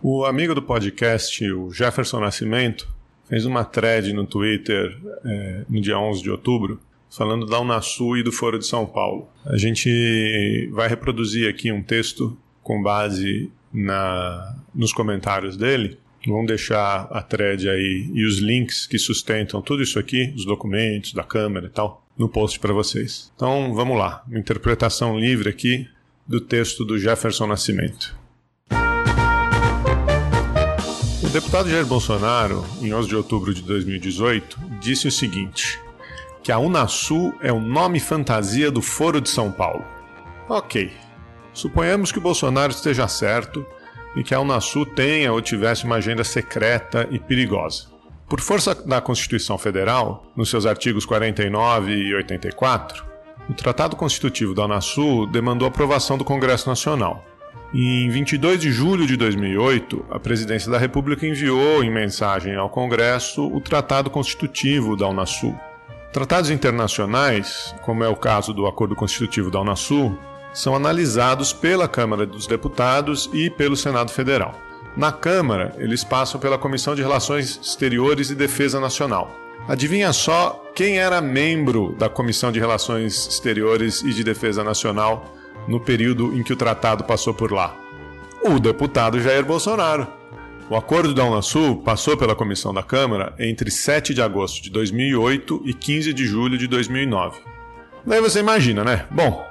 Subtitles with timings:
[0.00, 2.88] O amigo do podcast, o Jefferson Nascimento,
[3.28, 8.22] fez uma thread no Twitter é, no dia 11 de outubro, falando da Unasul e
[8.22, 9.28] do Foro de São Paulo.
[9.44, 15.98] A gente vai reproduzir aqui um texto com base na, nos comentários dele.
[16.24, 21.12] Vamos deixar a thread aí e os links que sustentam tudo isso aqui, os documentos
[21.12, 23.32] da câmera e tal, no post para vocês.
[23.34, 25.88] Então vamos lá, uma interpretação livre aqui
[26.26, 28.16] do texto do Jefferson Nascimento.
[31.40, 35.80] Deputado Jair Bolsonaro, em 11 de outubro de 2018, disse o seguinte:
[36.42, 39.84] que a Unasul é o nome fantasia do Foro de São Paulo.
[40.48, 40.90] Ok.
[41.52, 43.64] Suponhamos que o Bolsonaro esteja certo
[44.16, 47.86] e que a Unasul tenha ou tivesse uma agenda secreta e perigosa.
[48.28, 53.04] Por força da Constituição Federal, nos seus artigos 49 e 84,
[53.48, 57.24] o Tratado Constitutivo da Unasul demandou aprovação do Congresso Nacional.
[57.72, 63.46] Em 22 de julho de 2008, a Presidência da República enviou em mensagem ao Congresso
[63.46, 65.54] o Tratado Constitutivo da Unasul.
[66.10, 70.18] Tratados internacionais, como é o caso do Acordo Constitutivo da Unasul,
[70.50, 74.54] são analisados pela Câmara dos Deputados e pelo Senado Federal.
[74.96, 79.30] Na Câmara, eles passam pela Comissão de Relações Exteriores e Defesa Nacional.
[79.68, 85.37] Adivinha só quem era membro da Comissão de Relações Exteriores e de Defesa Nacional
[85.68, 87.76] no período em que o tratado passou por lá?
[88.42, 90.08] O deputado Jair Bolsonaro.
[90.70, 95.62] O acordo da Unasul passou pela comissão da Câmara entre 7 de agosto de 2008
[95.64, 97.40] e 15 de julho de 2009.
[98.04, 99.06] Daí você imagina, né?
[99.10, 99.46] Bom,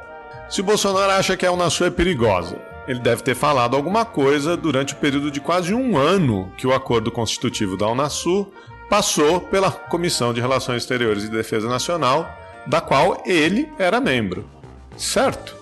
[0.50, 4.56] se o Bolsonaro acha que a Unasul é perigosa, ele deve ter falado alguma coisa
[4.56, 8.54] durante o período de quase um ano que o acordo constitutivo da Unasul
[8.90, 12.32] passou pela Comissão de Relações Exteriores e Defesa Nacional,
[12.66, 14.50] da qual ele era membro.
[14.96, 15.57] Certo?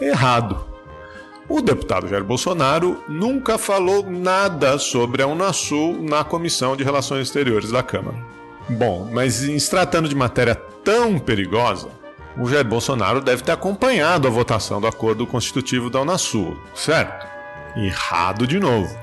[0.00, 0.64] Errado.
[1.48, 7.70] O deputado Jair Bolsonaro nunca falou nada sobre a Unasul na Comissão de Relações Exteriores
[7.70, 8.16] da Câmara.
[8.68, 11.88] Bom, mas em se tratando de matéria tão perigosa,
[12.38, 17.26] o Jair Bolsonaro deve ter acompanhado a votação do acordo constitutivo da Unasul, certo?
[17.76, 18.96] Errado de novo.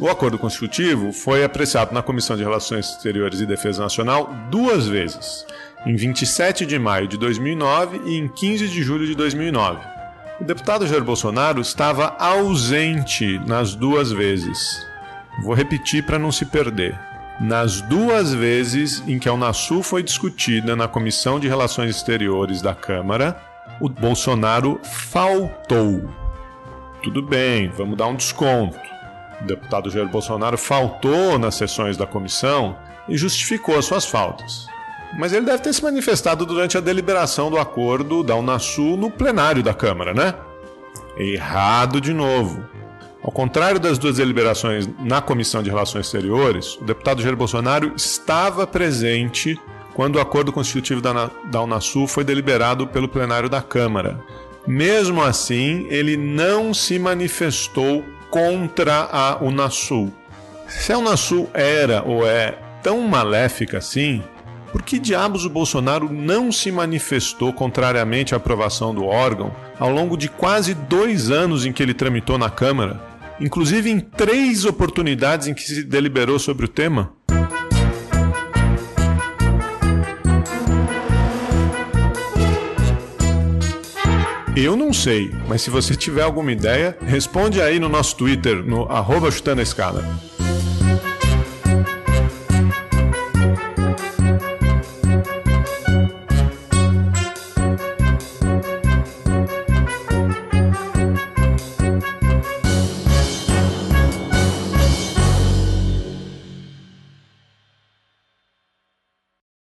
[0.00, 5.46] O acordo constitutivo foi apreciado na Comissão de Relações Exteriores e Defesa Nacional duas vezes,
[5.86, 9.91] em 27 de maio de 2009 e em 15 de julho de 2009.
[10.42, 14.84] O deputado Jair Bolsonaro estava ausente nas duas vezes.
[15.40, 16.98] Vou repetir para não se perder.
[17.40, 22.74] Nas duas vezes em que a Unasul foi discutida na Comissão de Relações Exteriores da
[22.74, 23.40] Câmara,
[23.80, 26.10] o Bolsonaro faltou.
[27.04, 28.80] Tudo bem, vamos dar um desconto.
[29.42, 32.76] O deputado Jair Bolsonaro faltou nas sessões da comissão
[33.08, 34.66] e justificou as suas faltas.
[35.18, 39.62] Mas ele deve ter se manifestado durante a deliberação do acordo da Unasul no plenário
[39.62, 40.34] da Câmara, né?
[41.16, 42.64] Errado de novo.
[43.22, 48.66] Ao contrário das duas deliberações na Comissão de Relações Exteriores, o deputado Jair Bolsonaro estava
[48.66, 49.60] presente
[49.94, 54.18] quando o acordo constitutivo da, Unasul foi deliberado pelo plenário da Câmara.
[54.66, 60.12] Mesmo assim, ele não se manifestou contra a Unasul.
[60.66, 64.22] Se a Unasul era ou é tão maléfica assim,
[64.72, 70.16] por que diabos o Bolsonaro não se manifestou contrariamente à aprovação do órgão ao longo
[70.16, 72.98] de quase dois anos em que ele tramitou na Câmara,
[73.38, 77.12] inclusive em três oportunidades em que se deliberou sobre o tema?
[84.54, 88.84] Eu não sei, mas se você tiver alguma ideia, responde aí no nosso Twitter, no
[88.84, 90.04] arroba chutando a.